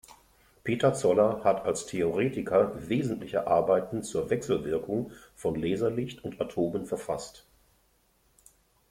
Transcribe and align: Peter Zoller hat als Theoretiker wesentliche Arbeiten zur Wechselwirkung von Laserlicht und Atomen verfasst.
Peter 0.63 0.95
Zoller 0.95 1.43
hat 1.43 1.63
als 1.63 1.85
Theoretiker 1.85 2.89
wesentliche 2.89 3.45
Arbeiten 3.45 4.01
zur 4.01 4.31
Wechselwirkung 4.31 5.11
von 5.35 5.53
Laserlicht 5.53 6.23
und 6.23 6.41
Atomen 6.41 6.87
verfasst. 6.87 7.45